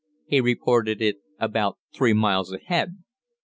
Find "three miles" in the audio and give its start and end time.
1.95-2.51